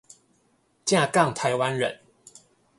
[0.03, 0.03] 正
[1.13, 1.99] 港台灣人